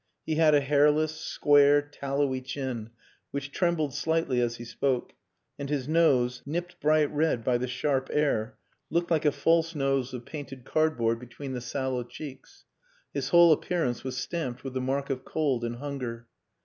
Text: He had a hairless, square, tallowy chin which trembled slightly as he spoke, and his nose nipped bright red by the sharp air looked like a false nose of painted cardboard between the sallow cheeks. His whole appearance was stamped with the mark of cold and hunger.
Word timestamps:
He 0.25 0.33
had 0.33 0.55
a 0.55 0.61
hairless, 0.61 1.15
square, 1.15 1.79
tallowy 1.79 2.41
chin 2.41 2.89
which 3.29 3.51
trembled 3.51 3.93
slightly 3.93 4.41
as 4.41 4.55
he 4.55 4.65
spoke, 4.65 5.13
and 5.59 5.69
his 5.69 5.87
nose 5.87 6.41
nipped 6.43 6.79
bright 6.79 7.11
red 7.11 7.43
by 7.43 7.59
the 7.59 7.67
sharp 7.67 8.09
air 8.11 8.57
looked 8.89 9.11
like 9.11 9.25
a 9.25 9.31
false 9.31 9.75
nose 9.75 10.11
of 10.11 10.25
painted 10.25 10.65
cardboard 10.65 11.19
between 11.19 11.53
the 11.53 11.61
sallow 11.61 12.03
cheeks. 12.03 12.65
His 13.13 13.29
whole 13.29 13.51
appearance 13.53 14.03
was 14.03 14.17
stamped 14.17 14.63
with 14.63 14.73
the 14.73 14.81
mark 14.81 15.11
of 15.11 15.23
cold 15.23 15.63
and 15.63 15.75
hunger. 15.75 16.25